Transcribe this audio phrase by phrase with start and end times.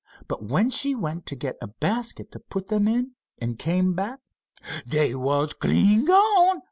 [0.27, 4.19] "But when she went to get a basket to put them in, and came back"
[4.89, 6.59] "Dey was clean gone!"